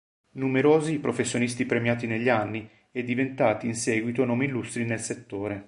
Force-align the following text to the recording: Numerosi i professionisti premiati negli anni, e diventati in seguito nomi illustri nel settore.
Numerosi 0.31 0.93
i 0.95 0.99
professionisti 0.99 1.67
premiati 1.67 2.07
negli 2.07 2.27
anni, 2.27 2.67
e 2.91 3.03
diventati 3.03 3.67
in 3.67 3.75
seguito 3.75 4.25
nomi 4.25 4.45
illustri 4.45 4.83
nel 4.83 4.99
settore. 4.99 5.59